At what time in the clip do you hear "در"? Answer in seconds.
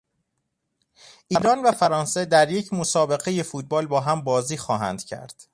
2.25-2.51